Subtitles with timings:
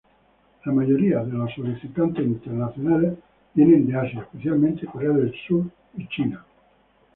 [0.65, 3.19] La mayoría de solicitantes internacionales
[3.53, 6.43] vienen de Asia, especialmente Korea del Sur y China.